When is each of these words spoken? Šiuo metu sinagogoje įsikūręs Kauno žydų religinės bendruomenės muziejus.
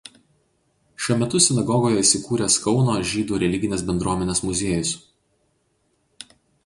Šiuo 1.07 1.17
metu 1.23 1.41
sinagogoje 1.47 1.99
įsikūręs 2.05 2.57
Kauno 2.63 2.95
žydų 3.11 3.39
religinės 3.45 3.85
bendruomenės 3.91 4.43
muziejus. 4.49 4.95